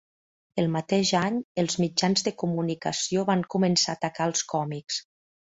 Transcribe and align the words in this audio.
El 0.61 0.69
mateix 0.75 1.11
any, 1.19 1.37
els 1.63 1.77
mitjans 1.81 2.25
de 2.29 2.33
comunicació 2.45 3.27
van 3.29 3.45
començar 3.57 3.93
a 3.95 3.99
atacar 4.03 4.29
els 4.33 4.45
còmics. 4.57 5.01